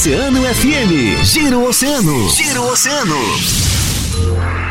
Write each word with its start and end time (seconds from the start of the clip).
Oceano 0.00 0.40
FM. 0.42 1.22
Giro 1.24 1.68
Oceano. 1.68 2.30
Giro 2.30 2.62
Oceano. 2.68 3.16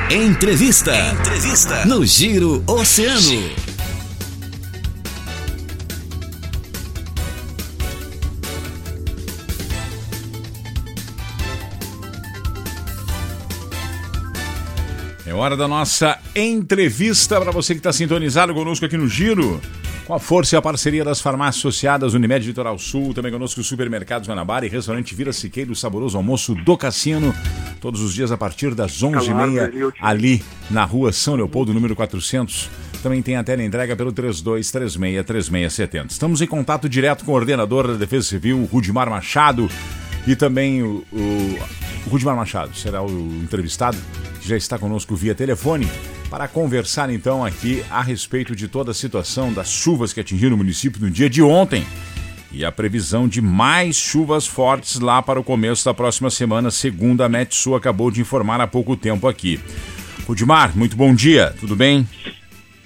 Entrevista. 0.10 0.92
Entrevista. 1.12 1.86
No 1.86 2.04
Giro 2.04 2.64
Oceano. 2.66 3.52
É 15.28 15.32
hora 15.32 15.56
da 15.56 15.68
nossa 15.68 16.18
entrevista 16.36 17.40
para 17.40 17.52
você 17.52 17.76
que 17.76 17.80
está 17.80 17.94
sintonizado 17.94 18.52
conosco 18.56 18.84
aqui 18.84 18.98
no 18.98 19.08
Giro. 19.08 19.62
Com 20.10 20.16
a 20.16 20.20
força 20.20 20.56
e 20.56 20.58
a 20.58 20.62
parceria 20.62 21.04
das 21.06 21.22
farmácias 21.22 21.58
associadas 21.58 22.16
Unimed 22.16 22.48
Litoral 22.48 22.80
Sul, 22.80 23.14
também 23.14 23.32
conosco 23.32 23.62
o 23.62 23.64
Supermercados 23.64 24.28
Guanabara 24.28 24.66
e 24.66 24.68
Restaurante 24.70 25.14
Vila 25.14 25.32
Siqueiro, 25.32 25.76
saboroso 25.76 26.18
almoço 26.18 26.56
do 26.56 26.76
Cassino, 26.76 27.32
todos 27.80 28.02
os 28.02 28.12
dias 28.16 28.32
a 28.32 28.38
partir 28.38 28.74
das 28.74 29.04
11h30, 29.04 29.94
ali 30.02 30.44
na 30.68 30.84
rua 30.84 31.12
São 31.12 31.36
Leopoldo, 31.36 31.76
número 31.76 31.96
400. 31.96 32.72
Também 33.04 33.22
tem 33.22 33.36
a 33.36 33.44
tela 33.44 33.64
entrega 33.64 33.96
pelo 33.96 34.12
32363670. 34.12 36.10
Estamos 36.10 36.42
em 36.42 36.48
contato 36.48 36.90
direto 36.90 37.24
com 37.24 37.34
o 37.34 37.36
ordenador 37.36 37.90
da 37.90 37.94
Defesa 37.94 38.30
Civil, 38.30 38.68
Rudimar 38.74 39.12
Machado, 39.12 39.70
e 40.26 40.36
também 40.36 40.82
o, 40.82 41.06
o, 41.14 41.60
o 42.08 42.10
Rudimar 42.10 42.36
Machado 42.36 42.76
será 42.76 43.04
o 43.04 43.12
entrevistado, 43.44 43.96
já 44.50 44.58
está 44.58 44.80
conosco 44.80 45.16
via 45.16 45.36
telefone 45.36 45.88
para 46.28 46.48
conversar 46.48 47.12
então 47.12 47.46
aqui 47.46 47.84
a 47.88 48.02
respeito 48.02 48.56
de 48.56 48.68
toda 48.68 48.90
a 48.90 48.96
situação 48.96 49.54
das 49.54 49.70
chuvas 49.70 50.12
que 50.12 50.20
atingiram 50.20 50.56
o 50.56 50.58
município 50.58 51.00
no 51.00 51.12
dia 51.12 51.30
de 51.30 51.40
ontem 51.44 51.86
e 52.52 52.66
a 52.66 52.72
previsão 52.72 53.28
de 53.28 53.44
mais 53.44 53.96
chuvas 53.96 54.48
fortes 54.48 55.00
lá 55.00 55.22
para 55.22 55.40
o 55.40 55.44
começo 55.44 55.86
da 55.86 55.94
próxima 55.94 56.32
semana, 56.32 56.72
segundo 56.72 57.22
a 57.22 57.30
Metsu 57.30 57.76
acabou 57.76 58.10
de 58.10 58.22
informar 58.22 58.60
há 58.60 58.66
pouco 58.66 58.98
tempo 58.98 59.28
aqui. 59.28 59.60
Rudimar, 60.26 60.76
muito 60.76 60.98
bom 60.98 61.14
dia, 61.14 61.54
tudo 61.60 61.76
bem? 61.76 62.08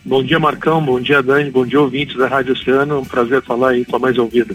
Bom 0.04 0.22
dia, 0.22 0.38
Marcão, 0.38 0.84
bom 0.84 1.00
dia, 1.00 1.24
Dani, 1.24 1.50
bom 1.50 1.66
dia, 1.66 1.80
ouvintes 1.80 2.18
da 2.18 2.28
Rádio 2.28 2.52
Oceano, 2.52 3.00
um 3.00 3.06
prazer 3.06 3.42
falar 3.42 3.70
aí 3.70 3.86
com 3.86 3.96
a 3.96 4.00
mais 4.00 4.18
ouvida. 4.18 4.54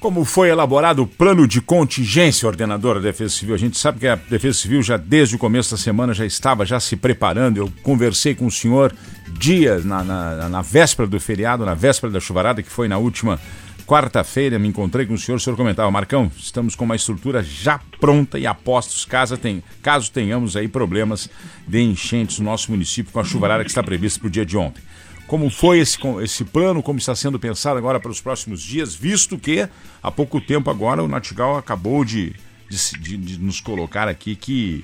Como 0.00 0.24
foi 0.24 0.48
elaborado 0.48 1.02
o 1.02 1.06
plano 1.08 1.46
de 1.46 1.60
contingência, 1.60 2.46
ordenador 2.46 2.94
da 2.94 3.00
Defesa 3.00 3.34
Civil? 3.34 3.56
A 3.56 3.58
gente 3.58 3.76
sabe 3.76 3.98
que 3.98 4.06
a 4.06 4.14
Defesa 4.14 4.56
Civil 4.56 4.80
já 4.80 4.96
desde 4.96 5.34
o 5.34 5.38
começo 5.38 5.72
da 5.72 5.76
semana 5.76 6.14
já 6.14 6.24
estava 6.24 6.64
já 6.64 6.78
se 6.78 6.94
preparando. 6.94 7.56
Eu 7.56 7.72
conversei 7.82 8.32
com 8.32 8.46
o 8.46 8.50
senhor 8.50 8.94
dias 9.32 9.84
na, 9.84 10.04
na, 10.04 10.48
na 10.48 10.62
véspera 10.62 11.08
do 11.08 11.18
feriado, 11.18 11.66
na 11.66 11.74
véspera 11.74 12.12
da 12.12 12.20
chuvarada, 12.20 12.62
que 12.62 12.70
foi 12.70 12.86
na 12.86 12.96
última 12.96 13.40
quarta-feira. 13.88 14.56
Me 14.56 14.68
encontrei 14.68 15.04
com 15.04 15.14
o 15.14 15.18
senhor, 15.18 15.38
o 15.38 15.40
senhor 15.40 15.56
comentava, 15.56 15.90
Marcão, 15.90 16.30
estamos 16.36 16.76
com 16.76 16.84
uma 16.84 16.94
estrutura 16.94 17.42
já 17.42 17.80
pronta 17.98 18.38
e 18.38 18.46
apostos 18.46 19.04
caso, 19.04 19.36
tem, 19.36 19.64
caso 19.82 20.12
tenhamos 20.12 20.56
aí 20.56 20.68
problemas 20.68 21.28
de 21.66 21.80
enchentes 21.80 22.38
no 22.38 22.44
nosso 22.44 22.70
município 22.70 23.12
com 23.12 23.18
a 23.18 23.24
chuvarada 23.24 23.64
que 23.64 23.70
está 23.70 23.82
prevista 23.82 24.20
para 24.20 24.28
o 24.28 24.30
dia 24.30 24.46
de 24.46 24.56
ontem. 24.56 24.80
Como 25.28 25.50
foi 25.50 25.78
esse, 25.78 25.98
esse 26.22 26.42
plano, 26.42 26.82
como 26.82 26.98
está 26.98 27.14
sendo 27.14 27.38
pensado 27.38 27.76
agora 27.76 28.00
para 28.00 28.10
os 28.10 28.20
próximos 28.20 28.62
dias, 28.62 28.94
visto 28.94 29.38
que 29.38 29.68
há 30.02 30.10
pouco 30.10 30.40
tempo 30.40 30.70
agora 30.70 31.04
o 31.04 31.06
Natigal 31.06 31.58
acabou 31.58 32.02
de, 32.02 32.32
de, 32.68 32.98
de, 32.98 33.16
de 33.18 33.38
nos 33.38 33.60
colocar 33.60 34.08
aqui 34.08 34.34
que 34.34 34.82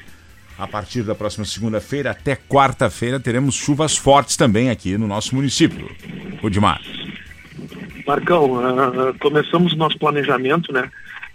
a 0.59 0.67
partir 0.69 1.03
da 1.03 1.15
próxima 1.15 1.47
segunda-feira 1.47 2.11
até 2.11 2.37
quarta-feira 2.37 3.19
teremos 3.19 3.55
chuvas 3.55 3.97
fortes 3.97 4.37
também 4.37 4.69
aqui 4.69 4.99
no 4.99 5.09
nosso 5.09 5.35
município. 5.35 5.91
Rudimar. 6.43 6.81
Marcão, 8.07 8.53
uh, 8.53 9.19
começamos 9.19 9.75
nosso 9.75 9.99
planejamento, 9.99 10.71
né? 10.75 10.91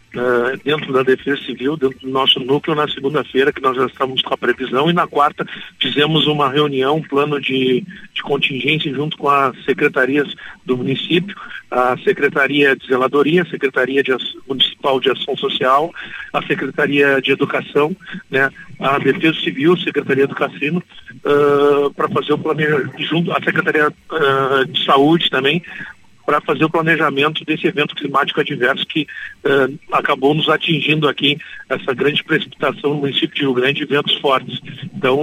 Uh, 0.10 0.58
dentro 0.66 0.92
da 0.92 1.04
Defesa 1.04 1.40
Civil, 1.44 1.78
dentro 1.78 2.00
do 2.00 2.10
nosso 2.10 2.40
núcleo, 2.40 2.76
na 2.76 2.88
segunda-feira, 2.88 3.54
que 3.54 3.62
nós 3.62 3.78
já 3.78 3.86
estamos 3.86 4.24
com 4.24 4.34
a 4.34 4.38
previsão, 4.38 4.90
e 4.90 4.94
na 4.94 5.06
quarta 5.06 5.46
fizemos 5.80 6.26
uma 6.26 6.50
reunião, 6.50 6.98
um 6.98 7.04
plano 7.04 7.40
de, 7.40 7.86
de 8.12 8.24
contingência 8.24 8.92
junto 8.92 9.16
com 9.16 9.30
as 9.30 9.56
secretarias 9.66 10.34
do 10.66 10.78
município, 10.78 11.36
a 11.70 11.96
Secretaria 12.00 12.76
de 12.76 12.88
Zeladoria, 12.88 13.44
a 13.44 13.50
Secretaria 13.50 14.02
de, 14.02 14.12
Municipal 14.48 15.00
de 15.00 15.12
Ação 15.12 15.38
Social, 15.38 15.94
a 16.34 16.42
Secretaria 16.42 17.22
de 17.22 17.32
Educação, 17.32 17.96
né, 18.32 18.50
a 18.80 18.98
Defesa 18.98 19.40
Civil, 19.40 19.74
a 19.74 19.78
Secretaria 19.78 20.26
do 20.26 20.34
Cassino, 20.34 20.82
uh, 21.24 21.94
para 21.94 22.10
fazer 22.10 22.34
o 22.34 22.38
planejamento, 22.38 23.00
junto 23.04 23.32
à 23.32 23.40
Secretaria 23.44 23.90
uh, 23.90 24.66
de 24.66 24.84
Saúde 24.86 25.30
também, 25.30 25.62
para 26.30 26.42
fazer 26.42 26.64
o 26.64 26.70
planejamento 26.70 27.44
desse 27.44 27.66
evento 27.66 27.96
climático 27.96 28.40
adverso 28.40 28.86
que 28.86 29.08
uh, 29.44 29.80
acabou 29.92 30.36
nos 30.36 30.48
atingindo 30.48 31.08
aqui, 31.08 31.40
essa 31.68 31.92
grande 31.92 32.24
precipitação 32.24 32.92
no 32.92 32.98
município 32.98 33.34
de 33.34 33.42
Rio 33.42 33.54
Grande, 33.56 33.84
ventos 33.84 34.14
fortes. 34.20 34.60
Então, 34.94 35.20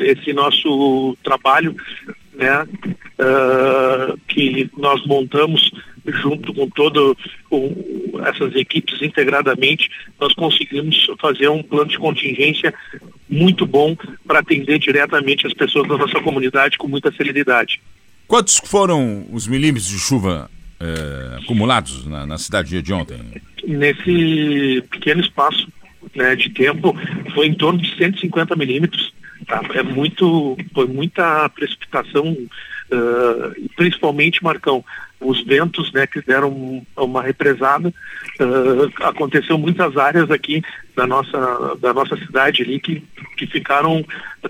esse 0.00 0.32
nosso 0.32 1.14
trabalho, 1.22 1.76
né, 2.32 2.62
uh, 2.62 4.18
que 4.26 4.70
nós 4.78 5.04
montamos 5.04 5.70
junto 6.06 6.54
com 6.54 6.66
todas 6.70 7.14
essas 8.26 8.54
equipes 8.54 9.02
integradamente, 9.02 9.90
nós 10.18 10.32
conseguimos 10.32 11.06
fazer 11.20 11.48
um 11.50 11.62
plano 11.62 11.90
de 11.90 11.98
contingência 11.98 12.72
muito 13.28 13.66
bom 13.66 13.94
para 14.26 14.38
atender 14.38 14.78
diretamente 14.78 15.46
as 15.46 15.52
pessoas 15.52 15.86
da 15.86 15.98
nossa 15.98 16.18
comunidade 16.22 16.78
com 16.78 16.88
muita 16.88 17.12
celeridade. 17.12 17.82
Quantos 18.26 18.60
foram 18.64 19.26
os 19.30 19.46
milímetros 19.46 19.88
de 19.88 19.98
chuva 19.98 20.50
é, 20.80 21.38
acumulados 21.42 22.06
na, 22.06 22.26
na, 22.26 22.38
cidade 22.38 22.82
de 22.82 22.92
ontem? 22.92 23.20
Nesse 23.64 24.82
pequeno 24.90 25.20
espaço 25.20 25.68
né, 26.14 26.34
de 26.34 26.50
tempo, 26.50 26.94
foi 27.34 27.46
em 27.46 27.54
torno 27.54 27.80
de 27.80 27.96
150 27.96 28.56
milímetros. 28.56 29.14
Tá? 29.46 29.60
É 29.74 29.82
muito, 29.82 30.56
foi 30.74 30.86
muita 30.86 31.48
precipitação, 31.50 32.32
uh, 32.32 33.68
principalmente, 33.76 34.42
Marcão, 34.42 34.84
os 35.20 35.42
ventos 35.44 35.92
né, 35.92 36.06
que 36.06 36.20
deram 36.20 36.84
uma 36.96 37.22
represada. 37.22 37.92
Uh, 38.38 38.92
aconteceu 39.02 39.56
muitas 39.56 39.96
áreas 39.96 40.30
aqui 40.30 40.62
da 40.94 41.06
nossa, 41.06 41.76
da 41.80 41.92
nossa 41.92 42.16
cidade 42.16 42.62
ali 42.62 42.80
que, 42.80 43.02
que 43.36 43.46
ficaram 43.46 44.04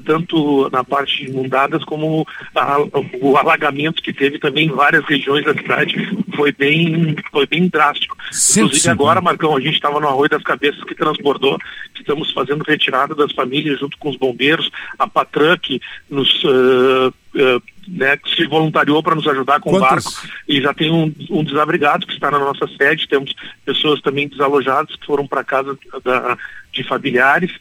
tanto 0.05 0.69
na 0.71 0.85
parte 0.85 1.25
inundadas 1.25 1.85
como 1.85 2.27
a, 2.55 2.79
o 3.21 3.37
alagamento 3.37 4.03
que 4.03 4.13
teve 4.13 4.39
também 4.39 4.67
em 4.67 4.73
várias 4.73 5.05
regiões 5.07 5.45
da 5.45 5.55
cidade 5.55 5.97
foi 6.35 6.53
bem, 6.53 7.17
foi 7.33 7.47
bem 7.47 7.69
drástico. 7.69 8.17
Sim, 8.31 8.61
Inclusive 8.61 8.83
sim. 8.83 8.91
agora, 8.91 9.21
Marcão, 9.21 9.57
a 9.57 9.61
gente 9.61 9.75
estava 9.75 9.99
no 9.99 10.09
Arroio 10.09 10.31
das 10.31 10.43
Cabeças 10.43 10.83
que 10.85 10.95
transbordou, 10.95 11.59
estamos 12.07 12.33
fazendo 12.33 12.63
retirada 12.63 13.15
das 13.15 13.33
famílias 13.33 13.81
junto 13.81 13.99
com 13.99 14.09
os 14.09 14.17
bombeiros, 14.17 14.71
a 14.97 15.09
Patran 15.09 15.59
que 15.59 15.81
nos 16.09 16.45
uh, 16.45 17.09
uh, 17.09 17.63
né, 17.89 18.17
que 18.17 18.35
se 18.35 18.47
voluntariou 18.47 19.03
para 19.03 19.17
nos 19.17 19.27
ajudar 19.27 19.61
com 19.61 19.75
o 19.75 19.81
barco. 19.81 20.13
E 20.49 20.61
já 20.61 20.73
tem 20.73 20.91
um, 20.91 21.13
um, 21.31 21.43
desabrigado 21.43 22.07
que 22.07 22.13
está 22.13 22.31
na 22.31 22.39
nossa 22.39 22.67
sede, 22.77 23.09
temos 23.09 23.35
pessoas 23.65 24.01
também 24.01 24.29
desalojadas 24.29 24.95
que 24.95 25.07
foram 25.07 25.27
para 25.27 25.45
casa 25.45 25.77
da, 26.05 26.39
de 26.73 26.85
familiares 26.85 27.53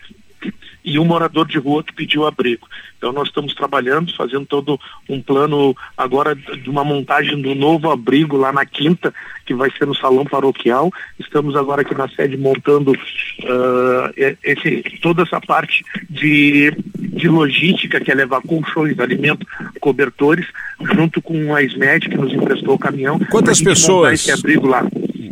e 0.86 1.00
um 1.00 1.04
morador 1.04 1.48
de 1.48 1.58
rua 1.58 1.84
que 1.84 1.94
pediu 1.94 2.28
abrigo. 2.28 2.68
Então 2.98 3.12
nós 3.12 3.28
estamos 3.28 3.54
trabalhando, 3.56 4.16
fazendo 4.16 4.46
todo 4.46 4.80
um 5.10 5.20
plano 5.20 5.76
agora 5.98 6.36
de 6.36 6.70
uma 6.70 6.84
montagem 6.84 7.42
do 7.42 7.56
novo 7.56 7.90
abrigo 7.90 8.38
lá 8.38 8.54
na 8.54 8.66
quinta, 8.66 9.14
que 9.46 9.54
vai 9.54 9.72
ser 9.78 9.86
no 9.86 9.96
salão 9.96 10.26
paroquial. 10.26 10.92
Estamos 11.20 11.56
agora 11.56 11.82
aqui 11.82 11.96
na 11.96 12.08
sede 12.10 12.38
montando 12.38 12.92
uh, 12.92 14.36
esse, 14.44 14.84
toda 15.02 15.24
essa 15.24 15.42
parte 15.42 15.84
de, 16.10 16.72
de 16.98 17.28
logística, 17.28 18.00
que 18.00 18.12
é 18.12 18.16
levar 18.16 18.42
colchões, 18.42 19.00
alimento, 19.00 19.46
cobertores, 19.80 20.46
junto 20.94 21.22
com 21.22 21.56
a 21.56 21.64
SMED, 21.64 22.10
que 22.10 22.18
nos 22.18 22.32
emprestou 22.32 22.76
o 22.76 22.80
caminhão. 22.80 23.20
Quantas 23.32 23.62
pessoas? 23.62 24.22
Esse 24.22 24.32
abrigo 24.32 24.68
lá. 24.68 24.88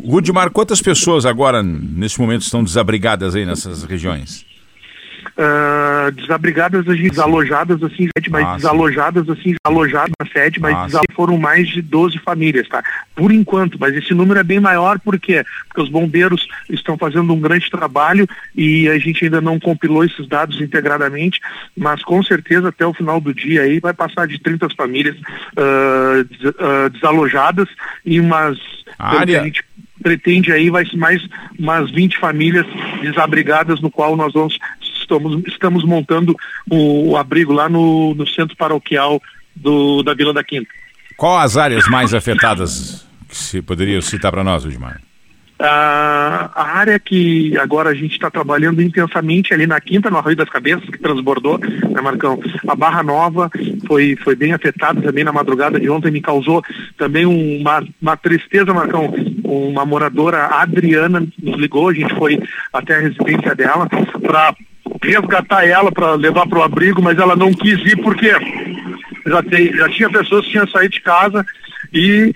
Rudimar, 0.06 0.52
quantas 0.52 0.82
pessoas 0.82 1.26
agora, 1.26 1.64
nesse 1.64 2.20
momento, 2.20 2.42
estão 2.42 2.64
desabrigadas 2.64 3.36
aí 3.36 3.46
nessas 3.46 3.84
regiões? 3.84 4.46
Uh, 5.38 6.12
desabrigadas, 6.12 6.86
desalojadas 6.86 7.82
assim, 7.84 8.10
mas 8.30 8.46
ah, 8.46 8.56
desalojadas 8.56 9.30
assim, 9.30 9.56
alojadas 9.64 10.14
na 10.20 10.28
sede, 10.28 10.60
mas 10.60 10.96
ah, 10.96 11.02
foram 11.14 11.38
mais 11.38 11.68
de 11.68 11.82
12 11.82 12.20
famílias, 12.20 12.68
tá? 12.68 12.84
Por 13.16 13.32
enquanto, 13.32 13.78
mas 13.80 13.96
esse 13.96 14.14
número 14.14 14.40
é 14.40 14.44
bem 14.44 14.60
maior, 14.60 15.00
por 15.00 15.20
quê? 15.20 15.44
Porque 15.68 15.82
os 15.82 15.90
bombeiros 15.90 16.48
estão 16.70 16.98
fazendo 16.98 17.34
um 17.34 17.40
grande 17.40 17.70
trabalho 17.70 18.28
e 18.56 18.88
a 18.90 18.98
gente 18.98 19.26
ainda 19.26 19.42
não 19.42 19.60
compilou 19.60 20.04
esses 20.04 20.28
dados 20.28 20.60
integradamente, 20.62 21.40
mas 21.76 22.04
com 22.04 22.22
certeza 22.24 22.70
até 22.70 22.86
o 22.86 22.94
final 22.94 23.20
do 23.20 23.34
dia 23.34 23.62
aí 23.62 23.80
vai 23.80 23.94
passar 23.94 24.28
de 24.28 24.40
30 24.40 24.70
famílias 24.76 25.16
uh, 25.18 26.24
des, 26.24 26.44
uh, 26.44 26.90
desalojadas 26.92 27.68
e 28.06 28.20
umas 28.20 28.58
área... 28.98 29.52
pretende 30.02 30.52
aí 30.52 30.70
vai 30.70 30.86
ser 30.86 30.98
mais 30.98 31.26
umas 31.58 31.90
20 31.92 32.18
famílias 32.18 32.66
desabrigadas 33.02 33.82
no 33.82 33.90
qual 33.90 34.16
nós 34.16 34.34
vamos 34.34 34.58
estamos, 35.04 35.44
estamos 35.48 35.84
montando 35.84 36.36
o, 36.70 37.12
o 37.12 37.18
abrigo 37.18 37.54
lá 37.54 37.70
no, 37.70 38.14
no, 38.16 38.28
centro 38.28 38.58
paroquial 38.58 39.22
do, 39.56 40.02
da 40.04 40.14
Vila 40.14 40.34
da 40.34 40.44
Quinta. 40.44 40.70
Qual 41.16 41.38
as 41.38 41.58
áreas 41.58 41.88
mais 41.88 42.14
afetadas 42.14 43.08
que 43.30 43.38
se 43.38 43.62
poderia 43.62 44.02
citar 44.02 44.32
para 44.32 44.44
nós, 44.44 44.66
Edmar? 44.66 45.00
a, 45.64 46.52
a 46.54 46.78
área 46.78 47.00
que 47.00 47.58
agora 47.58 47.90
a 47.90 47.94
gente 47.94 48.12
está 48.12 48.30
trabalhando 48.30 48.82
intensamente 48.82 49.54
ali 49.54 49.66
na 49.66 49.80
quinta, 49.80 50.10
no 50.10 50.18
Arroio 50.18 50.36
das 50.36 50.50
Cabeças, 50.50 50.90
que 50.90 50.98
transbordou, 50.98 51.58
né, 51.58 52.02
Marcão? 52.02 52.40
A 52.68 52.76
Barra 52.76 53.02
Nova 53.02 53.50
foi, 53.88 54.18
foi 54.18 54.36
bem 54.36 54.54
afetada 54.54 55.02
também 55.02 55.24
na 55.24 55.32
madrugada 55.32 55.80
de 55.80 55.90
ontem, 55.90 56.12
me 56.12 56.22
causou 56.22 56.62
também 56.98 57.26
uma, 57.26 57.84
uma 58.02 58.18
tristeza, 58.18 58.74
Marcão. 58.74 59.14
Uma 59.44 59.86
moradora, 59.86 60.46
a 60.46 60.64
Adriana, 60.64 61.26
nos 61.42 61.60
ligou, 61.60 61.90
a 61.90 61.94
gente 61.94 62.14
foi 62.16 62.42
até 62.72 62.96
a 62.96 63.02
residência 63.02 63.56
dela 63.56 63.88
para 64.22 64.56
resgatar 65.04 65.66
ela, 65.66 65.92
para 65.92 66.14
levar 66.14 66.48
para 66.48 66.60
o 66.60 66.64
abrigo, 66.64 67.02
mas 67.02 67.18
ela 67.18 67.36
não 67.36 67.54
quis 67.54 67.80
ir 67.86 67.98
porque 68.02 68.32
já, 69.26 69.44
tem, 69.44 69.74
já 69.74 69.90
tinha 69.90 70.10
pessoas 70.10 70.46
que 70.46 70.52
tinham 70.52 70.68
saído 70.68 70.94
de 70.94 71.02
casa 71.02 71.46
e 71.94 72.34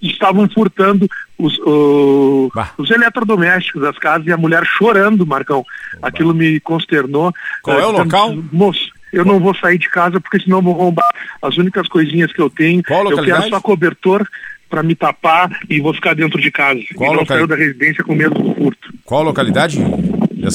estavam 0.00 0.48
furtando 0.48 1.08
os, 1.38 1.58
o, 1.60 2.50
os 2.78 2.90
eletrodomésticos 2.90 3.82
das 3.82 3.98
casas 3.98 4.26
e 4.26 4.32
a 4.32 4.36
mulher 4.36 4.64
chorando, 4.64 5.26
Marcão. 5.26 5.64
Aquilo 6.00 6.34
me 6.34 6.60
consternou. 6.60 7.32
Qual 7.62 7.78
é 7.78 7.86
o 7.86 7.90
local? 7.90 8.36
Moço, 8.52 8.90
eu 9.12 9.24
não 9.24 9.40
vou 9.40 9.54
sair 9.54 9.78
de 9.78 9.88
casa 9.88 10.20
porque 10.20 10.40
senão 10.40 10.62
vou 10.62 10.74
roubar 10.74 11.08
as 11.40 11.56
únicas 11.56 11.88
coisinhas 11.88 12.32
que 12.32 12.40
eu 12.40 12.50
tenho. 12.50 12.82
Qual 12.82 13.10
eu 13.10 13.22
quero 13.22 13.48
só 13.48 13.60
cobertor 13.60 14.26
para 14.68 14.82
me 14.82 14.94
tapar 14.94 15.50
e 15.68 15.80
vou 15.80 15.92
ficar 15.92 16.14
dentro 16.14 16.40
de 16.40 16.50
casa. 16.50 16.80
Qual 16.94 17.12
e 17.12 17.16
não 17.18 17.26
saiu 17.26 17.46
da 17.46 17.54
residência 17.54 18.02
com 18.02 18.14
medo 18.14 18.42
do 18.42 18.54
furto. 18.54 18.88
Qual 19.04 19.22
localidade? 19.22 19.78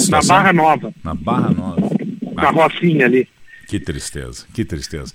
Na 0.09 0.21
Barra 0.21 0.53
Nova. 0.53 0.93
Na 1.03 1.15
Barra 1.15 1.49
Nova. 1.51 1.89
Na 2.33 2.49
Rocinha 2.49 3.05
ali. 3.05 3.27
Que 3.67 3.79
tristeza, 3.79 4.45
que 4.53 4.63
tristeza. 4.63 5.13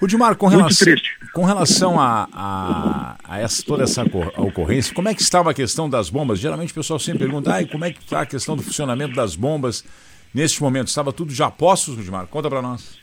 Rudimar, 0.00 0.36
com 0.36 0.46
relação, 0.46 0.94
com 1.32 1.44
relação 1.44 1.98
a, 1.98 2.28
a, 2.32 3.16
a 3.24 3.40
essa, 3.40 3.62
toda 3.62 3.84
essa 3.84 4.02
ocorrência, 4.36 4.94
como 4.94 5.08
é 5.08 5.14
que 5.14 5.22
estava 5.22 5.50
a 5.50 5.54
questão 5.54 5.88
das 5.88 6.10
bombas? 6.10 6.38
Geralmente 6.38 6.70
o 6.70 6.74
pessoal 6.74 6.98
sempre 6.98 7.20
pergunta, 7.20 7.56
ah, 7.56 7.66
como 7.66 7.84
é 7.84 7.92
que 7.92 8.00
está 8.00 8.20
a 8.20 8.26
questão 8.26 8.56
do 8.56 8.62
funcionamento 8.62 9.14
das 9.14 9.34
bombas 9.34 9.84
neste 10.34 10.62
momento? 10.62 10.88
Estava 10.88 11.14
tudo 11.14 11.32
já 11.32 11.50
postos, 11.50 11.96
Rudimar? 11.96 12.26
Conta 12.26 12.50
para 12.50 12.60
nós. 12.60 12.98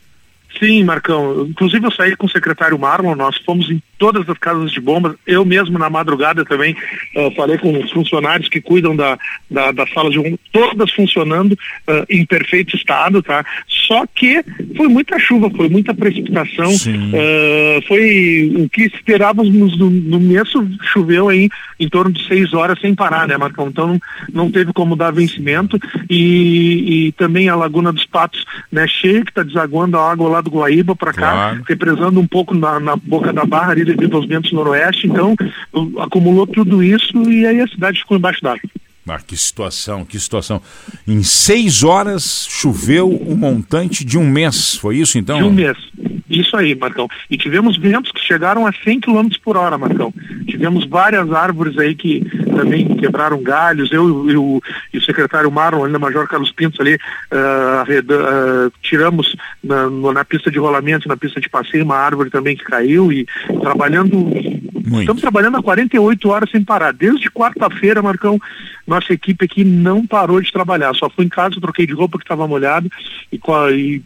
Sim, 0.59 0.83
Marcão. 0.83 1.47
Inclusive 1.47 1.87
eu 1.87 1.91
saí 1.91 2.15
com 2.15 2.27
o 2.27 2.29
secretário 2.29 2.77
Marlon, 2.77 3.15
nós 3.15 3.37
fomos 3.37 3.71
em 3.71 3.81
todas 4.03 4.27
as 4.27 4.37
casas 4.37 4.69
de 4.69 4.81
bombas, 4.81 5.15
eu 5.25 5.45
mesmo 5.45 5.79
na 5.79 5.89
madrugada 5.89 6.43
também 6.43 6.75
uh, 7.15 7.33
falei 7.37 7.57
com 7.57 7.79
os 7.79 7.89
funcionários 7.89 8.49
que 8.49 8.59
cuidam 8.59 8.93
da, 8.93 9.17
da, 9.49 9.71
da 9.71 9.87
sala 9.87 10.09
de 10.09 10.17
bombas, 10.17 10.39
todas 10.51 10.91
funcionando 10.91 11.53
uh, 11.53 12.05
em 12.09 12.25
perfeito 12.25 12.75
estado, 12.75 13.23
tá? 13.23 13.45
Só 13.65 14.05
que 14.13 14.43
foi 14.75 14.89
muita 14.89 15.17
chuva, 15.17 15.49
foi 15.49 15.69
muita 15.69 15.93
precipitação, 15.93 16.69
uh, 16.69 17.81
foi 17.87 18.51
o 18.57 18.67
que 18.67 18.81
esperávamos 18.83 19.77
no, 19.77 19.89
no 19.89 20.19
mês 20.19 20.49
choveu 20.91 21.29
aí 21.29 21.49
em 21.79 21.87
torno 21.87 22.11
de 22.11 22.27
seis 22.27 22.53
horas 22.53 22.79
sem 22.81 22.93
parar, 22.93 23.25
né, 23.25 23.37
Marcão? 23.37 23.69
Então 23.69 23.87
não, 23.87 23.99
não 24.33 24.51
teve 24.51 24.73
como 24.73 24.97
dar 24.97 25.11
vencimento 25.11 25.79
e, 26.09 27.07
e 27.07 27.11
também 27.13 27.47
a 27.47 27.55
Laguna 27.55 27.93
dos 27.93 28.05
Patos, 28.05 28.45
né, 28.69 28.85
cheia 28.85 29.23
que 29.23 29.31
está 29.31 29.43
desaguando 29.43 29.97
a 29.97 30.11
água 30.11 30.27
lá 30.27 30.41
do 30.41 30.49
Guaíba 30.49 30.93
para 30.93 31.13
cá, 31.13 31.31
claro. 31.31 31.63
represando 31.67 32.19
um 32.19 32.27
pouco 32.27 32.53
na, 32.53 32.79
na, 32.79 32.95
boca 32.95 33.31
da 33.31 33.45
barra 33.45 33.71
ali 33.71 33.85
devido 33.95 34.17
aos 34.17 34.27
ventos 34.27 34.51
noroeste, 34.51 35.07
então 35.07 35.35
acumulou 35.99 36.45
tudo 36.47 36.83
isso 36.83 37.29
e 37.29 37.45
aí 37.45 37.61
a 37.61 37.67
cidade 37.67 37.99
ficou 37.99 38.17
embaixo 38.17 38.41
d'água. 38.41 38.61
Ah, 39.07 39.19
que 39.19 39.35
situação, 39.35 40.05
que 40.05 40.17
situação. 40.17 40.61
Em 41.05 41.21
seis 41.23 41.83
horas 41.83 42.47
choveu 42.49 43.09
um 43.27 43.35
montante 43.35 44.05
de 44.05 44.17
um 44.17 44.25
mês, 44.25 44.75
foi 44.75 44.97
isso 44.97 45.17
então? 45.17 45.37
De 45.37 45.43
um 45.43 45.51
mês. 45.51 45.77
Isso 46.29 46.55
aí, 46.55 46.73
Marcão. 46.73 47.07
E 47.29 47.37
tivemos 47.37 47.77
ventos 47.77 48.11
que 48.11 48.21
chegaram 48.21 48.65
a 48.65 48.71
100 48.71 49.01
km 49.01 49.27
por 49.43 49.57
hora, 49.57 49.77
Marcão. 49.77 50.13
Tivemos 50.63 50.85
várias 50.85 51.29
árvores 51.33 51.77
aí 51.77 51.93
que 51.93 52.23
também 52.55 52.95
quebraram 52.95 53.43
galhos. 53.43 53.91
Eu, 53.91 54.29
eu 54.29 54.63
e 54.93 54.97
o 54.97 55.01
secretário 55.01 55.51
Marlon, 55.51 55.83
ainda 55.83 55.99
Major 55.99 56.25
Carlos 56.25 56.53
Pintos 56.53 56.79
ali, 56.79 56.95
uh, 56.95 57.83
uh, 57.83 58.71
tiramos 58.81 59.35
na, 59.61 59.89
na, 59.89 60.23
pista 60.23 60.49
de 60.49 60.57
rolamento, 60.57 61.09
na 61.09 61.17
pista 61.17 61.41
de 61.41 61.49
passeio, 61.49 61.83
uma 61.83 61.97
árvore 61.97 62.29
também 62.29 62.55
que 62.55 62.63
caiu 62.63 63.11
e 63.11 63.27
trabalhando. 63.59 64.15
Muito. 64.15 65.01
Estamos 65.01 65.21
trabalhando 65.21 65.57
há 65.57 65.61
48 65.61 66.29
horas 66.29 66.49
sem 66.49 66.63
parar. 66.63 66.93
Desde 66.93 67.29
quarta-feira, 67.29 68.01
Marcão, 68.01 68.39
nossa 68.87 69.11
equipe 69.11 69.43
aqui 69.43 69.65
não 69.65 70.07
parou 70.07 70.39
de 70.39 70.49
trabalhar. 70.49 70.95
Só 70.95 71.09
fui 71.09 71.25
em 71.25 71.29
casa, 71.29 71.59
troquei 71.59 71.85
de 71.85 71.93
roupa 71.93 72.17
que 72.17 72.23
estava 72.23 72.47
molhado 72.47 72.89
e, 73.33 73.37
e 73.37 74.01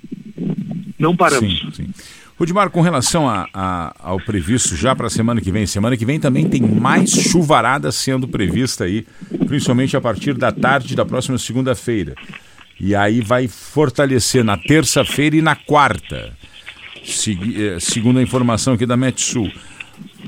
não 0.98 1.15
paramos. 1.15 1.59
Sim, 1.71 1.71
sim. 1.71 2.18
Rudimar, 2.37 2.69
com 2.69 2.81
relação 2.81 3.27
a, 3.27 3.47
a, 3.51 3.95
ao 3.99 4.19
previsto 4.19 4.75
já 4.75 4.95
para 4.95 5.07
a 5.07 5.09
semana 5.09 5.41
que 5.41 5.51
vem, 5.51 5.65
semana 5.65 5.97
que 5.97 6.05
vem 6.05 6.19
também 6.19 6.47
tem 6.47 6.61
mais 6.61 7.09
chuvarada 7.09 7.91
sendo 7.91 8.27
prevista 8.27 8.83
aí, 8.83 9.07
principalmente 9.47 9.97
a 9.97 10.01
partir 10.01 10.35
da 10.35 10.51
tarde 10.51 10.95
da 10.95 11.03
próxima 11.03 11.39
segunda-feira. 11.39 12.13
E 12.79 12.93
aí 12.93 13.21
vai 13.21 13.47
fortalecer 13.47 14.43
na 14.43 14.55
terça-feira 14.55 15.35
e 15.35 15.41
na 15.41 15.55
quarta, 15.55 16.31
eh, 17.01 17.77
segundo 17.79 18.19
a 18.19 18.21
informação 18.21 18.75
aqui 18.75 18.85
da 18.85 18.95
Metsul. 18.95 19.51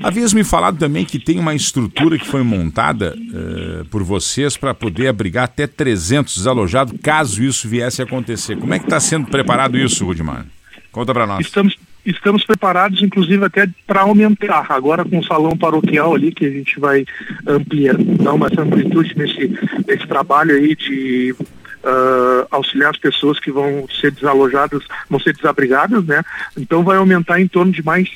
Havias 0.01 0.33
me 0.33 0.43
falado 0.43 0.79
também 0.79 1.05
que 1.05 1.19
tem 1.19 1.37
uma 1.37 1.53
estrutura 1.53 2.17
que 2.17 2.25
foi 2.25 2.41
montada 2.41 3.15
uh, 3.15 3.85
por 3.85 4.01
vocês 4.01 4.57
para 4.57 4.73
poder 4.73 5.09
abrigar 5.09 5.43
até 5.43 5.67
300 5.67 6.37
desalojados, 6.37 6.99
caso 7.03 7.43
isso 7.43 7.67
viesse 7.67 8.01
a 8.01 8.05
acontecer. 8.05 8.57
Como 8.57 8.73
é 8.73 8.79
que 8.79 8.85
está 8.85 8.99
sendo 8.99 9.27
preparado 9.27 9.77
isso, 9.77 10.05
Rudimar? 10.05 10.45
Conta 10.91 11.13
para 11.13 11.27
nós. 11.27 11.45
Estamos, 11.45 11.75
estamos 12.11 12.45
preparados, 12.45 13.01
inclusive, 13.01 13.43
até 13.45 13.67
para 13.85 14.01
aumentar. 14.01 14.65
Agora 14.69 15.05
com 15.05 15.19
o 15.19 15.23
salão 15.23 15.57
paroquial 15.57 16.15
ali, 16.15 16.31
que 16.31 16.45
a 16.45 16.49
gente 16.49 16.79
vai 16.79 17.05
ampliar, 17.47 17.95
dar 17.97 18.33
uma 18.33 18.47
amplitude 18.47 19.17
nesse, 19.17 19.47
nesse 19.87 20.07
trabalho 20.07 20.55
aí 20.55 20.75
de 20.75 21.35
uh, 21.83 22.47
auxiliar 22.51 22.91
as 22.91 22.97
pessoas 22.97 23.39
que 23.39 23.51
vão 23.51 23.85
ser 23.89 24.11
desalojadas, 24.11 24.83
vão 25.09 25.19
ser 25.19 25.33
desabrigadas, 25.33 26.05
né? 26.05 26.23
Então 26.57 26.83
vai 26.83 26.97
aumentar 26.97 27.39
em 27.39 27.47
torno 27.47 27.71
de 27.71 27.83
mais, 27.83 28.09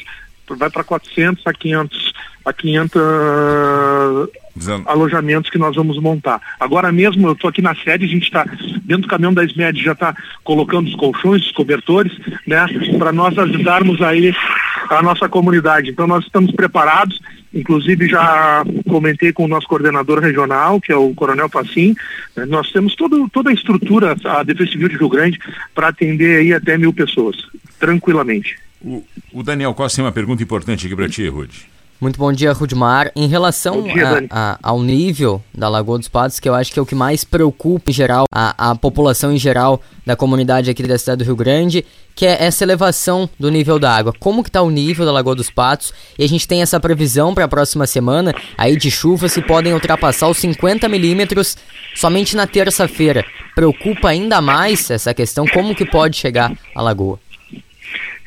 vai 0.49 0.69
para 0.69 0.83
400 0.83 1.45
a 1.45 1.53
500 1.53 2.13
a 2.45 2.51
500 2.51 3.01
Dizendo. 4.55 4.87
alojamentos 4.87 5.49
que 5.49 5.57
nós 5.57 5.75
vamos 5.75 5.99
montar. 5.99 6.41
Agora 6.59 6.91
mesmo, 6.91 7.27
eu 7.27 7.33
estou 7.33 7.49
aqui 7.49 7.61
na 7.61 7.73
sede, 7.75 8.05
a 8.05 8.07
gente 8.07 8.23
está 8.23 8.45
dentro 8.83 9.03
do 9.03 9.07
caminhão 9.07 9.33
da 9.33 9.43
SMED, 9.43 9.81
já 9.81 9.93
está 9.93 10.15
colocando 10.43 10.87
os 10.87 10.95
colchões, 10.95 11.45
os 11.45 11.51
cobertores, 11.51 12.11
né, 12.45 12.65
para 12.97 13.11
nós 13.11 13.37
ajudarmos 13.37 14.01
aí 14.01 14.35
a 14.89 15.01
nossa 15.01 15.29
comunidade. 15.29 15.89
Então 15.89 16.05
nós 16.05 16.25
estamos 16.25 16.51
preparados, 16.51 17.19
inclusive 17.53 18.07
já 18.07 18.63
comentei 18.87 19.31
com 19.31 19.45
o 19.45 19.47
nosso 19.47 19.67
coordenador 19.67 20.19
regional, 20.19 20.81
que 20.81 20.91
é 20.91 20.95
o 20.95 21.13
Coronel 21.13 21.49
Passim, 21.49 21.95
né, 22.35 22.45
nós 22.45 22.71
temos 22.71 22.93
todo, 22.95 23.27
toda 23.29 23.49
a 23.49 23.53
estrutura, 23.53 24.15
a 24.25 24.43
Defesa 24.43 24.71
Civil 24.71 24.89
de 24.89 24.97
Rio 24.97 25.09
Grande, 25.09 25.39
para 25.73 25.87
atender 25.87 26.41
aí 26.41 26.53
até 26.53 26.77
mil 26.77 26.93
pessoas, 26.93 27.37
tranquilamente. 27.79 28.57
O, 28.83 29.03
o 29.31 29.43
Daniel 29.43 29.73
Costa 29.73 29.97
tem 29.97 30.05
uma 30.05 30.11
pergunta 30.11 30.43
importante 30.43 30.85
aqui 30.85 30.95
para 30.95 31.07
ti, 31.07 31.27
Rude. 31.27 31.73
Muito 32.03 32.19
bom 32.19 32.33
dia, 32.33 32.51
Rudmar. 32.51 33.13
Em 33.15 33.27
relação 33.27 33.81
dia, 33.83 34.27
a, 34.29 34.51
a, 34.51 34.59
ao 34.61 34.81
nível 34.81 35.41
da 35.53 35.69
Lagoa 35.69 35.97
dos 35.97 36.09
Patos, 36.09 36.37
que 36.37 36.49
eu 36.49 36.53
acho 36.53 36.73
que 36.73 36.77
é 36.77 36.81
o 36.81 36.85
que 36.85 36.93
mais 36.93 37.23
preocupa 37.23 37.91
em 37.91 37.93
geral 37.93 38.25
a, 38.29 38.71
a 38.71 38.75
população 38.75 39.31
em 39.31 39.37
geral 39.37 39.81
da 40.05 40.13
comunidade 40.13 40.69
aqui 40.69 40.83
da 40.83 40.97
cidade 40.97 41.19
do 41.19 41.25
Rio 41.25 41.35
Grande, 41.37 41.85
que 42.13 42.25
é 42.25 42.43
essa 42.43 42.65
elevação 42.65 43.29
do 43.39 43.49
nível 43.49 43.79
da 43.79 43.95
água. 43.95 44.13
Como 44.19 44.43
que 44.43 44.49
está 44.49 44.61
o 44.61 44.69
nível 44.69 45.05
da 45.05 45.13
Lagoa 45.13 45.33
dos 45.33 45.49
Patos? 45.49 45.93
E 46.19 46.25
a 46.25 46.27
gente 46.27 46.45
tem 46.45 46.61
essa 46.61 46.77
previsão 46.77 47.33
para 47.33 47.45
a 47.45 47.47
próxima 47.47 47.87
semana 47.87 48.35
aí 48.57 48.75
de 48.75 48.91
chuva 48.91 49.29
se 49.29 49.41
podem 49.41 49.73
ultrapassar 49.73 50.27
os 50.27 50.39
50 50.39 50.89
milímetros 50.89 51.55
somente 51.95 52.35
na 52.35 52.45
terça-feira. 52.45 53.23
Preocupa 53.55 54.09
ainda 54.09 54.41
mais 54.41 54.91
essa 54.91 55.13
questão, 55.13 55.45
como 55.47 55.73
que 55.73 55.85
pode 55.85 56.17
chegar 56.17 56.51
a 56.75 56.81
lagoa? 56.81 57.17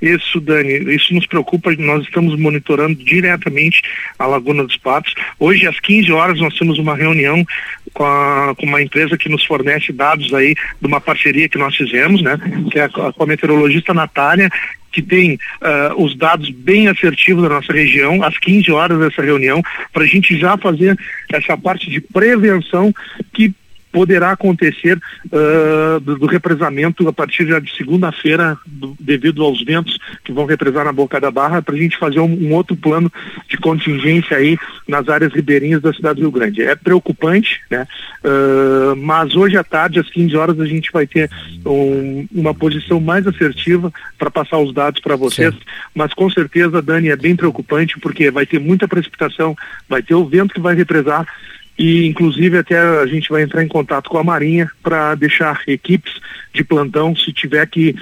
Isso, 0.01 0.41
Dani, 0.41 0.95
isso 0.95 1.15
nos 1.15 1.27
preocupa. 1.27 1.75
Nós 1.77 2.05
estamos 2.05 2.39
monitorando 2.39 3.03
diretamente 3.03 3.83
a 4.19 4.27
Laguna 4.27 4.65
dos 4.65 4.77
Patos. 4.77 5.15
Hoje, 5.39 5.67
às 5.67 5.81
15 5.81 6.13
horas, 6.13 6.39
nós 6.39 6.55
temos 6.55 6.79
uma 6.79 6.95
reunião 6.95 7.45
com, 7.93 8.05
a, 8.05 8.55
com 8.57 8.67
uma 8.67 8.83
empresa 8.83 9.17
que 9.17 9.29
nos 9.29 9.45
fornece 9.45 9.93
dados 9.93 10.33
aí 10.35 10.55
de 10.55 10.87
uma 10.87 11.01
parceria 11.01 11.49
que 11.49 11.59
nós 11.59 11.75
fizemos, 11.75 12.23
né? 12.23 12.39
Que 12.71 12.79
é 12.79 12.89
com 12.89 13.23
a 13.23 13.27
meteorologista 13.27 13.95
Natália, 13.95 14.51
que 14.93 15.03
tem 15.03 15.35
uh, 15.35 16.03
os 16.03 16.17
dados 16.17 16.49
bem 16.51 16.89
assertivos 16.89 17.43
da 17.43 17.51
nossa 17.51 17.73
região, 17.73 18.23
às 18.23 18.39
15 18.39 18.73
horas 18.73 18.99
dessa 18.99 19.23
reunião, 19.23 19.63
para 19.93 20.05
a 20.05 20.07
gente 20.07 20.39
já 20.39 20.57
fazer 20.57 20.99
essa 21.31 21.57
parte 21.57 21.91
de 21.91 22.01
prevenção 22.01 22.95
que 23.33 23.53
poderá 23.97 24.33
acontecer 24.33 25.01
uh, 25.25 25.99
do, 26.01 26.19
do, 26.19 26.27
represamento 26.27 27.09
a 27.09 27.13
partir 27.15 27.47
de 27.47 27.77
segunda-feira, 27.79 28.59
devido 29.01 29.43
aos 29.43 29.65
ventos 29.65 29.99
que 30.23 30.33
vão 30.33 30.45
represar 30.45 30.85
na 30.85 30.93
Boca 30.93 31.19
da 31.19 31.31
Barra, 31.31 31.63
para 31.63 31.75
a 31.75 31.79
gente 31.79 31.97
fazer 31.97 32.21
um, 32.21 32.31
um, 32.31 32.53
outro 32.53 32.77
plano 32.77 33.11
de 33.49 33.57
contingência 33.57 34.37
aí 34.37 34.59
nas 34.87 35.09
áreas 35.09 35.33
ribeirinhas 35.33 35.81
da 35.81 35.95
cidade 35.95 36.17
do 36.17 36.25
Rio 36.25 36.31
Grande. 36.31 36.61
É 36.61 36.77
preocupante, 36.77 37.63
né? 37.71 37.89
Uh, 38.23 38.95
mas 38.97 39.35
hoje 39.35 39.57
à 39.57 39.65
tarde, 39.65 39.99
às 39.99 40.11
15 40.11 40.37
horas, 40.37 40.61
a 40.61 40.67
gente 40.67 40.93
vai 40.93 41.07
ter 41.07 41.31
um, 41.65 42.29
uma 42.31 42.53
posição 42.53 43.01
mais 43.01 43.27
assertiva 43.27 43.91
para 44.19 44.31
passar 44.31 44.59
os 44.59 44.75
dados 44.75 45.01
para 45.01 45.17
vocês. 45.17 45.55
Sim. 45.55 45.61
Mas 45.95 46.13
com 46.13 46.29
certeza, 46.29 46.83
Dani, 46.83 47.09
é 47.09 47.17
bem 47.17 47.35
preocupante 47.35 47.99
porque 47.99 48.31
vai 48.31 48.45
ter 48.45 48.61
muita 48.61 48.87
precipitação, 48.87 49.57
vai 49.89 50.03
ter 50.03 50.15
o 50.15 50.27
vento 50.27 50.53
que 50.53 50.61
vai 50.61 50.75
represar 50.75 51.27
e 51.79 52.07
inclusive 52.07 52.59
até 52.59 52.79
a 52.79 53.07
gente 53.07 53.29
vai 53.29 53.43
entrar 53.43 53.63
em 53.63 53.69
contato 53.69 54.09
com 54.09 54.19
a 54.19 54.25
Marinha 54.25 54.71
para 54.83 55.15
deixar 55.15 55.61
equipes 55.67 56.15
de 56.55 56.65
plantão 56.65 57.15
se 57.15 57.33
tiver 57.33 57.67
que 57.67 57.95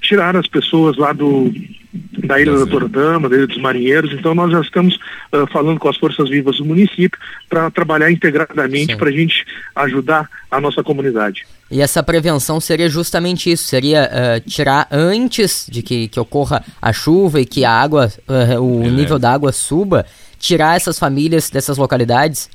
tirar 0.00 0.36
as 0.36 0.46
pessoas 0.46 0.96
lá 0.96 1.12
do 1.12 1.52
da 1.92 2.40
Ilha 2.40 2.58
da 2.58 2.66
Torodama, 2.66 3.28
da 3.28 3.36
Ilha 3.36 3.46
dos 3.46 3.58
Marinheiros. 3.58 4.12
Então 4.12 4.34
nós 4.34 4.50
já 4.50 4.60
estamos 4.60 4.96
uh, 4.96 5.46
falando 5.52 5.78
com 5.78 5.88
as 5.88 5.96
forças 5.96 6.28
vivas 6.30 6.56
do 6.56 6.64
município 6.64 7.18
para 7.48 7.70
trabalhar 7.70 8.10
integradamente 8.10 8.96
para 8.96 9.10
a 9.10 9.12
gente 9.12 9.44
ajudar 9.76 10.28
a 10.50 10.60
nossa 10.60 10.82
comunidade. 10.82 11.46
E 11.70 11.80
essa 11.80 12.02
prevenção 12.02 12.60
seria 12.60 12.88
justamente 12.88 13.50
isso, 13.50 13.64
seria 13.64 14.08
uh, 14.10 14.48
tirar 14.48 14.88
antes 14.90 15.66
de 15.70 15.82
que, 15.82 16.08
que 16.08 16.20
ocorra 16.20 16.64
a 16.80 16.92
chuva 16.92 17.40
e 17.40 17.46
que 17.46 17.64
a 17.64 17.70
água, 17.70 18.10
uh, 18.26 18.60
o 18.60 18.88
nível 18.88 19.18
da 19.18 19.32
água 19.32 19.52
suba, 19.52 20.06
tirar 20.38 20.76
essas 20.76 20.98
famílias 20.98 21.50
dessas 21.50 21.76
localidades 21.76 22.48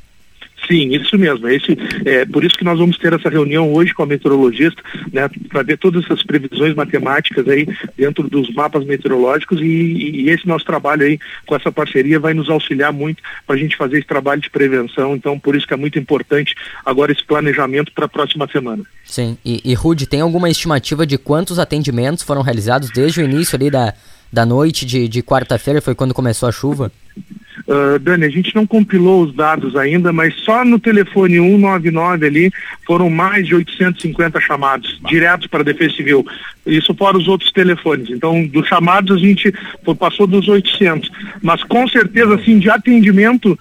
Sim, 0.67 0.93
isso 0.93 1.17
mesmo. 1.17 1.47
Esse, 1.47 1.77
é 2.05 2.25
por 2.25 2.43
isso 2.43 2.57
que 2.57 2.63
nós 2.63 2.77
vamos 2.77 2.97
ter 2.97 3.13
essa 3.13 3.29
reunião 3.29 3.74
hoje 3.74 3.93
com 3.93 4.03
a 4.03 4.05
meteorologista, 4.05 4.81
né, 5.13 5.29
para 5.50 5.63
ver 5.63 5.77
todas 5.77 6.03
essas 6.03 6.21
previsões 6.24 6.75
matemáticas 6.75 7.47
aí 7.47 7.65
dentro 7.95 8.29
dos 8.29 8.53
mapas 8.53 8.86
meteorológicos 8.86 9.62
e, 9.62 9.65
e, 9.65 10.29
esse 10.29 10.45
nosso 10.47 10.65
trabalho 10.65 11.03
aí 11.03 11.17
com 11.45 11.55
essa 11.55 11.71
parceria 11.71 12.19
vai 12.19 12.33
nos 12.33 12.50
auxiliar 12.50 12.91
muito 12.91 13.24
para 13.45 13.55
a 13.55 13.59
gente 13.59 13.77
fazer 13.77 14.00
esse 14.00 14.07
trabalho 14.07 14.41
de 14.41 14.50
prevenção. 14.50 15.15
Então, 15.15 15.39
por 15.39 15.55
isso 15.55 15.65
que 15.65 15.74
é 15.74 15.77
muito 15.77 15.97
importante 15.97 16.53
agora 16.86 17.12
esse 17.12 17.24
planejamento 17.24 17.91
para 17.93 18.05
a 18.05 18.09
próxima 18.09 18.47
semana. 18.51 18.83
Sim. 19.05 19.38
E, 19.45 19.62
e 19.63 19.74
Rude, 19.74 20.05
tem 20.05 20.19
alguma 20.19 20.50
estimativa 20.50 21.07
de 21.07 21.17
quantos 21.17 21.59
atendimentos 21.59 22.24
foram 22.24 22.41
realizados 22.41 22.89
desde 22.91 23.21
o 23.21 23.24
início 23.24 23.55
ali 23.55 23.71
da, 23.71 23.93
da 24.31 24.45
noite 24.45 24.86
de, 24.86 25.07
de 25.07 25.24
quarta-feira, 25.24 25.81
foi 25.81 25.95
quando 25.95 26.13
começou 26.13 26.50
a 26.50 26.51
chuva? 26.51 26.91
Uh, 27.67 28.00
Dani, 28.00 28.25
a 28.25 28.29
gente 28.29 28.55
não 28.55 28.65
compilou 28.65 29.24
os 29.24 29.36
dados 29.36 29.75
ainda, 29.75 30.13
mas 30.13 30.33
só 30.36 30.63
no 30.63 30.79
telefone 30.79 31.36
199 31.36 32.25
ali 32.25 32.51
foram 32.86 33.09
mais 33.09 33.45
de 33.45 33.53
850 33.55 34.39
chamados 34.39 34.97
diretos 35.05 35.47
para 35.47 35.59
a 35.59 35.65
Defesa 35.65 35.95
Civil. 35.95 36.25
Isso 36.65 36.95
fora 36.95 37.17
os 37.17 37.27
outros 37.27 37.51
telefones. 37.51 38.09
Então, 38.09 38.47
dos 38.47 38.67
chamados 38.67 39.17
a 39.17 39.19
gente 39.19 39.53
passou 40.00 40.25
dos 40.25 40.47
800. 40.47 41.12
Mas 41.41 41.62
com 41.63 41.86
certeza, 41.89 42.36
assim, 42.36 42.57
de 42.57 42.69
atendimento, 42.69 43.59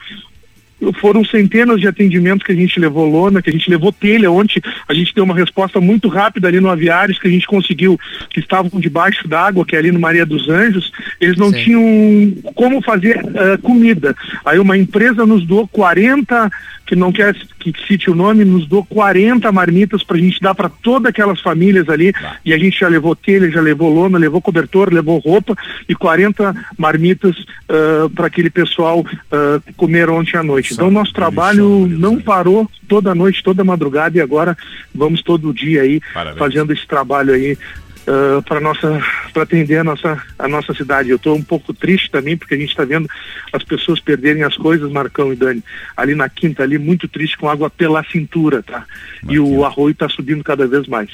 foram 1.00 1.24
centenas 1.24 1.80
de 1.80 1.88
atendimentos 1.88 2.44
que 2.44 2.52
a 2.52 2.54
gente 2.54 2.78
levou 2.78 3.08
lona, 3.08 3.40
que 3.40 3.50
a 3.50 3.52
gente 3.52 3.70
levou 3.70 3.92
telha. 3.92 4.30
Ontem 4.30 4.60
a 4.88 4.94
gente 4.94 5.14
deu 5.14 5.24
uma 5.24 5.34
resposta 5.34 5.80
muito 5.80 6.08
rápida 6.08 6.48
ali 6.48 6.60
no 6.60 6.70
Aviários, 6.70 7.18
que 7.18 7.28
a 7.28 7.30
gente 7.30 7.46
conseguiu, 7.46 7.98
que 8.30 8.40
estavam 8.40 8.78
debaixo 8.78 9.26
d'água, 9.26 9.64
que 9.64 9.74
é 9.74 9.78
ali 9.78 9.90
no 9.90 10.00
Maria 10.00 10.26
dos 10.26 10.48
Anjos, 10.48 10.92
eles 11.20 11.36
não 11.36 11.50
Sim. 11.50 11.64
tinham 11.64 12.52
como 12.54 12.82
fazer 12.82 13.18
uh, 13.18 13.60
comida. 13.62 14.14
Aí 14.44 14.58
uma 14.58 14.76
empresa 14.76 15.24
nos 15.24 15.46
doou 15.46 15.66
40 15.68 16.50
que 16.86 16.94
não 16.94 17.10
quer 17.12 17.34
que 17.58 17.86
cite 17.86 18.08
o 18.08 18.14
nome, 18.14 18.44
nos 18.44 18.68
deu 18.68 18.84
40 18.84 19.50
marmitas 19.50 20.04
para 20.04 20.16
a 20.16 20.20
gente 20.20 20.40
dar 20.40 20.54
para 20.54 20.68
todas 20.68 21.10
aquelas 21.10 21.40
famílias 21.40 21.88
ali. 21.88 22.12
Tá. 22.12 22.36
E 22.44 22.54
a 22.54 22.58
gente 22.58 22.78
já 22.78 22.88
levou 22.88 23.16
telha, 23.16 23.50
já 23.50 23.60
levou 23.60 23.92
lona, 23.92 24.18
levou 24.18 24.40
cobertor, 24.40 24.92
levou 24.92 25.18
roupa 25.18 25.56
e 25.88 25.94
40 25.94 26.54
marmitas 26.78 27.36
uh, 27.38 28.08
para 28.10 28.28
aquele 28.28 28.50
pessoal 28.50 29.00
uh, 29.00 29.74
comer 29.76 30.08
ontem 30.08 30.36
à 30.36 30.42
noite. 30.44 30.65
Então, 30.74 30.90
nosso 30.90 31.12
trabalho 31.12 31.86
não 31.86 32.20
parou 32.20 32.70
toda 32.88 33.14
noite, 33.14 33.42
toda 33.42 33.64
madrugada 33.64 34.16
e 34.16 34.20
agora 34.20 34.56
vamos 34.94 35.22
todo 35.22 35.52
dia 35.52 35.82
aí 35.82 36.00
Parabéns. 36.12 36.38
fazendo 36.38 36.72
esse 36.72 36.86
trabalho 36.86 37.34
aí 37.34 37.58
uh, 38.06 38.42
para 38.42 38.60
nossa 38.60 39.00
para 39.32 39.42
atender 39.42 39.78
a 39.78 39.84
nossa 39.84 40.22
a 40.38 40.48
nossa 40.48 40.72
cidade. 40.72 41.10
Eu 41.10 41.16
estou 41.16 41.36
um 41.36 41.42
pouco 41.42 41.74
triste 41.74 42.10
também 42.10 42.36
porque 42.36 42.54
a 42.54 42.58
gente 42.58 42.70
está 42.70 42.84
vendo 42.84 43.08
as 43.52 43.62
pessoas 43.62 44.00
perderem 44.00 44.42
as 44.42 44.56
coisas, 44.56 44.90
Marcão 44.90 45.32
e 45.32 45.36
Dani, 45.36 45.62
ali 45.96 46.14
na 46.14 46.28
quinta 46.28 46.62
ali 46.62 46.78
muito 46.78 47.08
triste 47.08 47.36
com 47.36 47.48
água 47.48 47.68
pela 47.68 48.04
cintura, 48.04 48.62
tá? 48.62 48.84
E 49.28 49.38
o 49.38 49.64
arroio 49.64 49.92
está 49.92 50.08
subindo 50.08 50.42
cada 50.44 50.66
vez 50.66 50.86
mais. 50.86 51.10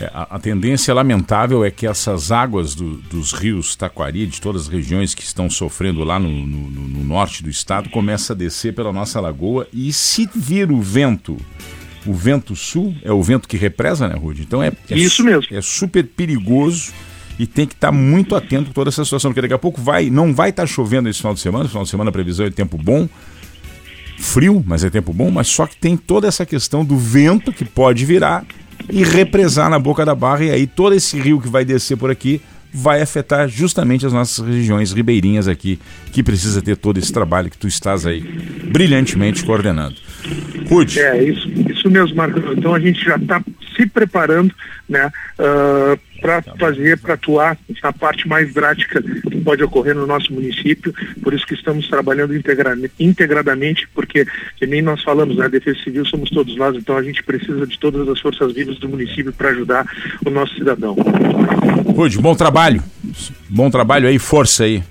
É, 0.00 0.10
a, 0.12 0.36
a, 0.36 0.38
tendência 0.40 0.92
lamentável 0.92 1.64
é 1.64 1.70
que 1.70 1.86
essas 1.86 2.32
águas 2.32 2.74
do, 2.74 2.96
dos 2.96 3.32
rios 3.32 3.76
Taquari, 3.76 4.26
de 4.26 4.40
todas 4.40 4.62
as 4.62 4.68
regiões 4.68 5.14
que 5.14 5.22
estão 5.22 5.48
sofrendo 5.48 6.02
lá 6.02 6.18
no, 6.18 6.28
no, 6.28 6.68
no 6.68 7.04
norte 7.04 7.42
do 7.42 7.48
estado, 7.48 7.88
começa 7.90 8.32
a 8.32 8.36
descer 8.36 8.74
pela 8.74 8.92
nossa 8.92 9.20
lagoa 9.20 9.68
e 9.72 9.92
se 9.92 10.28
vir 10.34 10.72
o 10.72 10.80
vento 10.80 11.36
o 12.06 12.12
vento 12.12 12.54
sul 12.54 12.94
é 13.02 13.10
o 13.10 13.22
vento 13.22 13.48
que 13.48 13.56
represa, 13.56 14.06
né, 14.06 14.14
Rude? 14.14 14.42
Então 14.42 14.62
é, 14.62 14.72
é 14.90 14.96
isso 14.96 15.24
mesmo. 15.24 15.46
É 15.50 15.62
super 15.62 16.04
perigoso 16.04 16.92
e 17.38 17.46
tem 17.46 17.66
que 17.66 17.74
estar 17.74 17.88
tá 17.88 17.92
muito 17.92 18.36
atento 18.36 18.70
a 18.70 18.74
toda 18.74 18.90
essa 18.90 19.04
situação, 19.04 19.30
porque 19.30 19.40
daqui 19.40 19.54
a 19.54 19.58
pouco 19.58 19.80
vai, 19.80 20.10
não 20.10 20.34
vai 20.34 20.50
estar 20.50 20.64
tá 20.64 20.66
chovendo 20.66 21.08
esse 21.08 21.20
final 21.20 21.34
de 21.34 21.40
semana, 21.40 21.68
final 21.68 21.82
de 21.82 21.88
semana 21.88 22.10
a 22.10 22.12
previsão 22.12 22.46
é 22.46 22.50
tempo 22.50 22.76
bom, 22.76 23.08
frio, 24.18 24.62
mas 24.66 24.84
é 24.84 24.90
tempo 24.90 25.12
bom, 25.12 25.30
mas 25.30 25.48
só 25.48 25.66
que 25.66 25.76
tem 25.76 25.96
toda 25.96 26.28
essa 26.28 26.44
questão 26.44 26.84
do 26.84 26.96
vento 26.96 27.52
que 27.52 27.64
pode 27.64 28.04
virar 28.04 28.44
e 28.90 29.02
represar 29.02 29.70
na 29.70 29.78
boca 29.78 30.04
da 30.04 30.14
barra 30.14 30.44
e 30.44 30.50
aí 30.50 30.66
todo 30.66 30.94
esse 30.94 31.18
rio 31.18 31.40
que 31.40 31.48
vai 31.48 31.64
descer 31.64 31.96
por 31.96 32.10
aqui 32.10 32.40
vai 32.76 33.00
afetar 33.00 33.48
justamente 33.48 34.04
as 34.04 34.12
nossas 34.12 34.44
regiões 34.44 34.92
ribeirinhas 34.92 35.46
aqui, 35.46 35.78
que 36.10 36.24
precisa 36.24 36.60
ter 36.60 36.76
todo 36.76 36.98
esse 36.98 37.12
trabalho 37.12 37.48
que 37.48 37.56
tu 37.56 37.68
estás 37.68 38.04
aí 38.04 38.20
brilhantemente 38.64 39.44
coordenando. 39.44 39.94
Rude. 40.68 40.98
É, 40.98 41.22
isso, 41.22 41.48
isso 41.70 41.88
mesmo, 41.88 42.16
Marco. 42.16 42.40
Então 42.52 42.74
a 42.74 42.80
gente 42.80 43.04
já 43.04 43.14
está 43.14 43.40
se 43.76 43.86
preparando, 43.86 44.52
né, 44.88 45.10
uh, 45.38 45.98
para 46.24 46.40
tá 46.40 46.54
fazer, 46.58 46.98
para 46.98 47.12
atuar 47.12 47.58
na 47.82 47.92
parte 47.92 48.26
mais 48.26 48.54
drástica 48.54 49.02
que 49.02 49.40
pode 49.42 49.62
ocorrer 49.62 49.94
no 49.94 50.06
nosso 50.06 50.32
município. 50.32 50.90
Por 51.22 51.34
isso 51.34 51.46
que 51.46 51.52
estamos 51.52 51.86
trabalhando 51.86 52.34
integra 52.34 52.74
integradamente, 52.98 53.86
porque, 53.94 54.24
que 54.56 54.66
nem 54.66 54.80
nós 54.80 55.02
falamos, 55.02 55.36
né, 55.36 55.44
a 55.44 55.48
Defesa 55.48 55.78
Civil 55.84 56.06
somos 56.06 56.30
todos 56.30 56.56
nós, 56.56 56.74
então 56.76 56.96
a 56.96 57.02
gente 57.02 57.22
precisa 57.22 57.66
de 57.66 57.78
todas 57.78 58.08
as 58.08 58.18
forças 58.20 58.54
vivas 58.54 58.78
do 58.78 58.88
município 58.88 59.34
para 59.34 59.50
ajudar 59.50 59.86
o 60.24 60.30
nosso 60.30 60.54
cidadão. 60.54 60.96
Rude, 61.94 62.16
bom 62.16 62.34
trabalho. 62.34 62.82
Bom 63.50 63.68
trabalho 63.68 64.08
aí, 64.08 64.18
força 64.18 64.64
aí. 64.64 64.82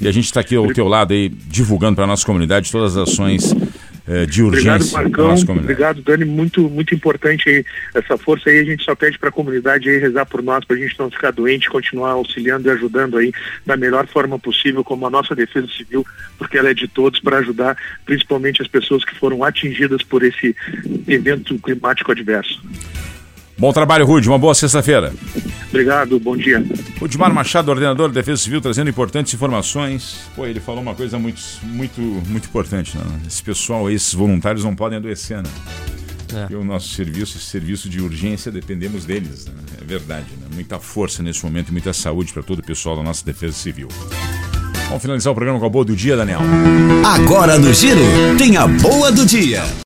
E 0.00 0.06
a 0.06 0.12
gente 0.12 0.26
está 0.26 0.38
aqui 0.38 0.54
ao 0.54 0.72
teu 0.72 0.86
lado 0.86 1.12
aí, 1.12 1.28
divulgando 1.28 1.96
para 1.96 2.04
a 2.04 2.06
nossa 2.06 2.24
comunidade 2.24 2.70
todas 2.70 2.96
as 2.96 3.08
ações 3.08 3.52
eh, 4.06 4.26
de 4.26 4.42
urgência. 4.42 4.98
Obrigado, 4.98 5.26
Marcão. 5.26 5.56
Obrigado, 5.56 6.02
Dani. 6.02 6.24
Muito, 6.24 6.68
muito 6.68 6.94
importante 6.94 7.48
aí, 7.48 7.64
essa 7.94 8.16
força 8.16 8.50
aí. 8.50 8.60
A 8.60 8.64
gente 8.64 8.84
só 8.84 8.94
pede 8.94 9.18
para 9.18 9.28
a 9.28 9.32
comunidade 9.32 9.88
aí 9.88 9.98
rezar 9.98 10.26
por 10.26 10.42
nós, 10.42 10.64
para 10.64 10.76
a 10.76 10.78
gente 10.78 10.98
não 10.98 11.10
ficar 11.10 11.30
doente, 11.30 11.68
continuar 11.68 12.12
auxiliando 12.12 12.68
e 12.68 12.70
ajudando 12.70 13.18
aí 13.18 13.32
da 13.64 13.76
melhor 13.76 14.06
forma 14.06 14.38
possível, 14.38 14.82
como 14.84 15.06
a 15.06 15.10
nossa 15.10 15.34
Defesa 15.34 15.68
Civil, 15.76 16.06
porque 16.38 16.58
ela 16.58 16.70
é 16.70 16.74
de 16.74 16.88
todos 16.88 17.20
para 17.20 17.38
ajudar 17.38 17.76
principalmente 18.04 18.62
as 18.62 18.68
pessoas 18.68 19.04
que 19.04 19.14
foram 19.14 19.44
atingidas 19.44 20.02
por 20.02 20.22
esse 20.22 20.54
evento 21.06 21.58
climático 21.58 22.10
adverso. 22.12 22.60
Bom 23.58 23.72
trabalho, 23.72 24.06
Rude. 24.06 24.28
Uma 24.28 24.38
boa 24.38 24.54
sexta-feira. 24.54 25.12
Obrigado, 25.70 26.18
bom 26.18 26.36
dia. 26.36 26.62
Rudimar 27.00 27.32
Machado, 27.32 27.70
ordenador 27.70 28.08
de 28.08 28.14
Defesa 28.14 28.42
Civil, 28.42 28.60
trazendo 28.60 28.90
importantes 28.90 29.32
informações. 29.32 30.16
Pô, 30.34 30.44
ele 30.44 30.58
falou 30.58 30.82
uma 30.82 30.96
coisa 30.96 31.16
muito, 31.16 31.40
muito, 31.62 32.00
muito 32.00 32.46
importante. 32.48 32.98
Né? 32.98 33.04
Esse 33.26 33.40
pessoal, 33.40 33.88
esses 33.88 34.12
voluntários 34.12 34.64
não 34.64 34.74
podem 34.74 34.98
adoecer, 34.98 35.38
né? 35.38 35.50
É. 36.34 36.52
E 36.52 36.56
o 36.56 36.64
nosso 36.64 36.88
serviço, 36.88 37.38
esse 37.38 37.46
serviço 37.46 37.88
de 37.88 38.00
urgência, 38.00 38.50
dependemos 38.50 39.04
deles. 39.04 39.46
Né? 39.46 39.52
É 39.80 39.84
verdade. 39.84 40.26
Né? 40.40 40.48
Muita 40.54 40.80
força 40.80 41.22
nesse 41.22 41.44
momento 41.44 41.68
e 41.68 41.72
muita 41.72 41.92
saúde 41.92 42.32
para 42.32 42.42
todo 42.42 42.58
o 42.58 42.64
pessoal 42.64 42.96
da 42.96 43.02
nossa 43.02 43.24
Defesa 43.24 43.54
Civil. 43.54 43.88
Vamos 44.88 45.02
finalizar 45.02 45.32
o 45.32 45.36
programa 45.36 45.60
com 45.60 45.66
a 45.66 45.68
boa 45.68 45.84
do 45.84 45.94
dia, 45.94 46.16
Daniel. 46.16 46.40
Agora 47.06 47.56
no 47.60 47.72
Giro, 47.72 48.00
tem 48.36 48.56
a 48.56 48.66
boa 48.66 49.12
do 49.12 49.24
dia. 49.24 49.62